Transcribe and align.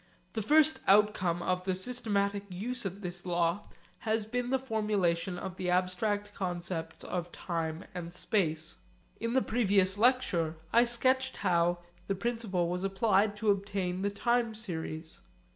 The 0.33 0.41
first 0.41 0.79
outcome 0.87 1.43
of 1.43 1.63
the 1.63 1.75
systematic 1.75 2.43
use 2.49 2.85
of 2.85 3.01
this 3.01 3.23
law 3.23 3.69
has 3.99 4.25
been 4.25 4.49
the 4.49 4.57
formulation 4.57 5.37
of 5.37 5.57
the 5.57 5.69
abstract 5.69 6.33
concepts 6.33 7.03
of 7.03 7.31
Time 7.31 7.85
and 7.93 8.11
Space. 8.11 8.77
In 9.19 9.33
the 9.33 9.43
previous 9.43 9.99
lecture 9.99 10.55
I 10.73 10.85
sketched 10.85 11.37
how 11.37 11.83
the 12.07 12.15
principle 12.15 12.67
was 12.67 12.83
applied 12.83 13.35
to 13.35 13.51
obtain 13.51 14.01
the 14.01 14.09
time 14.09 14.55
series. 14.55 15.19